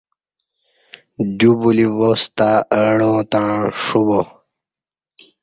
[1.37, 4.19] دیوبولی واس تہ اہ ڈاں تݩع ݜوبا